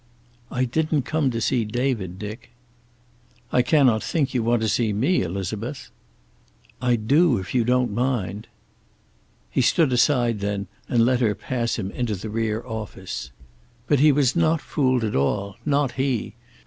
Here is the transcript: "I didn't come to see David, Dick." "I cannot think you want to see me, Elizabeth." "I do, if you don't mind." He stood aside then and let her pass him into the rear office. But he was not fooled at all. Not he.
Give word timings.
"I 0.49 0.65
didn't 0.65 1.03
come 1.03 1.29
to 1.29 1.39
see 1.39 1.63
David, 1.63 2.17
Dick." 2.17 2.49
"I 3.51 3.61
cannot 3.61 4.01
think 4.01 4.33
you 4.33 4.41
want 4.41 4.63
to 4.63 4.67
see 4.67 4.93
me, 4.93 5.21
Elizabeth." 5.21 5.91
"I 6.81 6.95
do, 6.95 7.37
if 7.37 7.53
you 7.53 7.63
don't 7.63 7.91
mind." 7.93 8.47
He 9.51 9.61
stood 9.61 9.93
aside 9.93 10.39
then 10.39 10.65
and 10.89 11.05
let 11.05 11.19
her 11.19 11.35
pass 11.35 11.75
him 11.77 11.91
into 11.91 12.15
the 12.15 12.31
rear 12.31 12.65
office. 12.65 13.29
But 13.85 13.99
he 13.99 14.11
was 14.11 14.35
not 14.35 14.59
fooled 14.59 15.03
at 15.03 15.15
all. 15.15 15.57
Not 15.67 15.91
he. 15.91 16.33